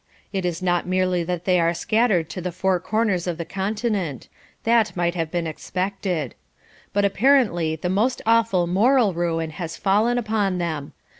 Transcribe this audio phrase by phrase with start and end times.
[0.33, 4.29] It is not merely that they are scattered to the four corners of the continent.
[4.63, 6.33] That might have been expected.
[6.91, 10.93] But, apparently, the most awful moral ruin has fallen upon them.